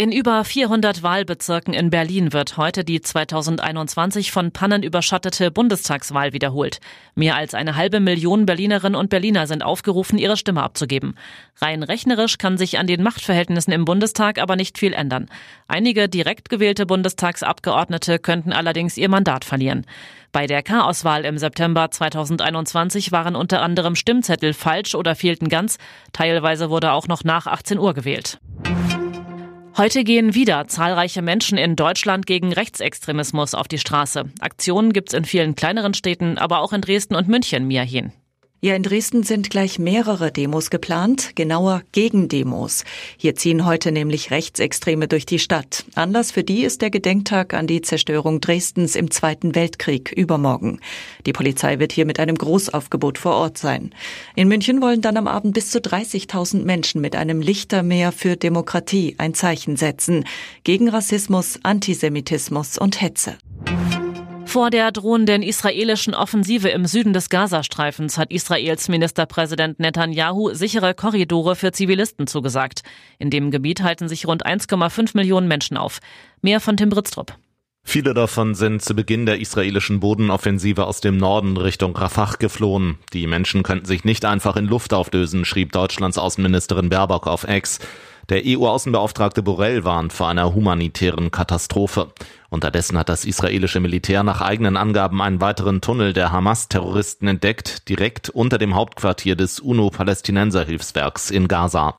In 0.00 0.12
über 0.12 0.44
400 0.44 1.02
Wahlbezirken 1.02 1.74
in 1.74 1.90
Berlin 1.90 2.32
wird 2.32 2.56
heute 2.56 2.84
die 2.84 3.00
2021 3.00 4.30
von 4.30 4.52
Pannen 4.52 4.84
überschattete 4.84 5.50
Bundestagswahl 5.50 6.32
wiederholt. 6.32 6.78
Mehr 7.16 7.34
als 7.34 7.52
eine 7.52 7.74
halbe 7.74 7.98
Million 7.98 8.46
Berlinerinnen 8.46 8.94
und 8.94 9.10
Berliner 9.10 9.48
sind 9.48 9.64
aufgerufen, 9.64 10.16
ihre 10.16 10.36
Stimme 10.36 10.62
abzugeben. 10.62 11.16
Rein 11.56 11.82
rechnerisch 11.82 12.38
kann 12.38 12.56
sich 12.56 12.78
an 12.78 12.86
den 12.86 13.02
Machtverhältnissen 13.02 13.72
im 13.72 13.84
Bundestag 13.84 14.40
aber 14.40 14.54
nicht 14.54 14.78
viel 14.78 14.92
ändern. 14.92 15.26
Einige 15.66 16.08
direkt 16.08 16.48
gewählte 16.48 16.86
Bundestagsabgeordnete 16.86 18.20
könnten 18.20 18.52
allerdings 18.52 18.98
ihr 18.98 19.08
Mandat 19.08 19.44
verlieren. 19.44 19.84
Bei 20.30 20.46
der 20.46 20.62
K-Auswahl 20.62 21.24
im 21.24 21.38
September 21.38 21.90
2021 21.90 23.10
waren 23.10 23.34
unter 23.34 23.62
anderem 23.62 23.96
Stimmzettel 23.96 24.54
falsch 24.54 24.94
oder 24.94 25.16
fehlten 25.16 25.48
ganz. 25.48 25.76
Teilweise 26.12 26.70
wurde 26.70 26.92
auch 26.92 27.08
noch 27.08 27.24
nach 27.24 27.48
18 27.48 27.80
Uhr 27.80 27.94
gewählt. 27.94 28.38
Heute 29.78 30.02
gehen 30.02 30.34
wieder 30.34 30.66
zahlreiche 30.66 31.22
Menschen 31.22 31.56
in 31.56 31.76
Deutschland 31.76 32.26
gegen 32.26 32.52
Rechtsextremismus 32.52 33.54
auf 33.54 33.68
die 33.68 33.78
Straße. 33.78 34.24
Aktionen 34.40 34.92
gibt 34.92 35.10
es 35.10 35.14
in 35.14 35.24
vielen 35.24 35.54
kleineren 35.54 35.94
Städten, 35.94 36.36
aber 36.36 36.62
auch 36.62 36.72
in 36.72 36.80
Dresden 36.80 37.14
und 37.14 37.28
München, 37.28 37.68
Miahin. 37.68 38.10
Ja, 38.60 38.74
in 38.74 38.82
Dresden 38.82 39.22
sind 39.22 39.50
gleich 39.50 39.78
mehrere 39.78 40.32
Demos 40.32 40.68
geplant, 40.68 41.36
genauer 41.36 41.82
Gegendemos. 41.92 42.82
Hier 43.16 43.36
ziehen 43.36 43.64
heute 43.64 43.92
nämlich 43.92 44.32
Rechtsextreme 44.32 45.06
durch 45.06 45.26
die 45.26 45.38
Stadt. 45.38 45.84
Anlass 45.94 46.32
für 46.32 46.42
die 46.42 46.64
ist 46.64 46.82
der 46.82 46.90
Gedenktag 46.90 47.54
an 47.54 47.68
die 47.68 47.82
Zerstörung 47.82 48.40
Dresdens 48.40 48.96
im 48.96 49.12
Zweiten 49.12 49.54
Weltkrieg 49.54 50.10
übermorgen. 50.10 50.80
Die 51.24 51.32
Polizei 51.32 51.78
wird 51.78 51.92
hier 51.92 52.04
mit 52.04 52.18
einem 52.18 52.34
Großaufgebot 52.34 53.18
vor 53.18 53.36
Ort 53.36 53.58
sein. 53.58 53.94
In 54.34 54.48
München 54.48 54.82
wollen 54.82 55.02
dann 55.02 55.16
am 55.16 55.28
Abend 55.28 55.54
bis 55.54 55.70
zu 55.70 55.78
30.000 55.78 56.64
Menschen 56.64 57.00
mit 57.00 57.14
einem 57.14 57.40
Lichtermeer 57.40 58.10
für 58.10 58.36
Demokratie 58.36 59.14
ein 59.18 59.34
Zeichen 59.34 59.76
setzen. 59.76 60.24
Gegen 60.64 60.88
Rassismus, 60.88 61.60
Antisemitismus 61.62 62.76
und 62.76 63.00
Hetze. 63.00 63.38
Vor 64.48 64.70
der 64.70 64.92
drohenden 64.92 65.42
israelischen 65.42 66.14
Offensive 66.14 66.70
im 66.70 66.86
Süden 66.86 67.12
des 67.12 67.28
Gazastreifens 67.28 68.16
hat 68.16 68.32
Israels 68.32 68.88
Ministerpräsident 68.88 69.78
Netanyahu 69.78 70.54
sichere 70.54 70.94
Korridore 70.94 71.54
für 71.54 71.70
Zivilisten 71.70 72.26
zugesagt. 72.26 72.80
In 73.18 73.28
dem 73.28 73.50
Gebiet 73.50 73.82
halten 73.82 74.08
sich 74.08 74.26
rund 74.26 74.46
1,5 74.46 75.10
Millionen 75.12 75.48
Menschen 75.48 75.76
auf. 75.76 75.98
Mehr 76.40 76.60
von 76.60 76.78
Tim 76.78 76.88
Britztrup. 76.88 77.34
Viele 77.84 78.14
davon 78.14 78.54
sind 78.54 78.80
zu 78.80 78.94
Beginn 78.94 79.26
der 79.26 79.38
israelischen 79.38 80.00
Bodenoffensive 80.00 80.86
aus 80.86 81.02
dem 81.02 81.18
Norden 81.18 81.58
Richtung 81.58 81.94
Rafah 81.94 82.36
geflohen. 82.38 82.96
Die 83.12 83.26
Menschen 83.26 83.62
könnten 83.62 83.84
sich 83.84 84.04
nicht 84.04 84.24
einfach 84.24 84.56
in 84.56 84.64
Luft 84.64 84.94
auflösen, 84.94 85.44
schrieb 85.44 85.72
Deutschlands 85.72 86.16
Außenministerin 86.16 86.88
Baerbock 86.88 87.26
auf 87.26 87.44
Ex. 87.44 87.80
Der 88.28 88.42
EU-Außenbeauftragte 88.44 89.42
Borrell 89.42 89.84
warnt 89.84 90.12
vor 90.12 90.28
einer 90.28 90.54
humanitären 90.54 91.30
Katastrophe. 91.30 92.12
Unterdessen 92.50 92.98
hat 92.98 93.08
das 93.08 93.24
israelische 93.24 93.80
Militär 93.80 94.22
nach 94.22 94.42
eigenen 94.42 94.76
Angaben 94.76 95.22
einen 95.22 95.40
weiteren 95.40 95.80
Tunnel 95.80 96.12
der 96.12 96.30
Hamas-Terroristen 96.30 97.26
entdeckt, 97.26 97.88
direkt 97.88 98.28
unter 98.28 98.58
dem 98.58 98.74
Hauptquartier 98.74 99.34
des 99.34 99.60
UNO-Palästinenser-Hilfswerks 99.60 101.30
in 101.30 101.48
Gaza. 101.48 101.96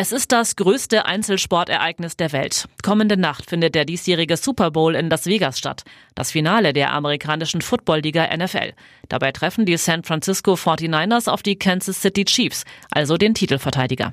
Es 0.00 0.12
ist 0.12 0.30
das 0.30 0.54
größte 0.54 1.06
Einzelsportereignis 1.06 2.16
der 2.16 2.30
Welt. 2.30 2.68
Kommende 2.84 3.16
Nacht 3.16 3.50
findet 3.50 3.74
der 3.74 3.84
diesjährige 3.84 4.36
Super 4.36 4.70
Bowl 4.70 4.94
in 4.94 5.10
Las 5.10 5.26
Vegas 5.26 5.58
statt. 5.58 5.82
Das 6.14 6.30
Finale 6.30 6.72
der 6.72 6.92
amerikanischen 6.92 7.62
Footballliga 7.62 8.28
NFL. 8.36 8.74
Dabei 9.08 9.32
treffen 9.32 9.66
die 9.66 9.76
San 9.76 10.04
Francisco 10.04 10.52
49ers 10.52 11.28
auf 11.28 11.42
die 11.42 11.56
Kansas 11.56 12.00
City 12.00 12.24
Chiefs, 12.24 12.64
also 12.92 13.16
den 13.16 13.34
Titelverteidiger. 13.34 14.12